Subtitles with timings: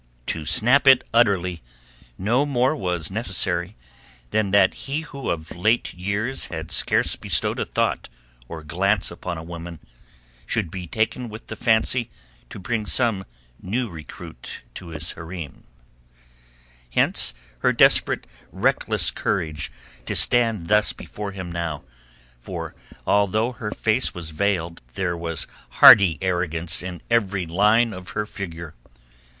[0.25, 1.61] To snap it utterly
[2.17, 3.75] no more was necessary
[4.31, 8.09] than that he who of late years had scarce bestowed a thought
[8.47, 9.77] or glance upon a woman
[10.47, 12.09] should be taken with the fancy
[12.49, 13.25] to bring some
[13.61, 15.65] new recruit to his hareem.
[16.89, 19.71] Hence her desperate, reckless courage
[20.07, 21.83] to stand thus before him now,
[22.39, 22.73] for
[23.05, 25.45] although her face was veiled there was
[25.77, 28.73] hardy arrogance in every line of her figure.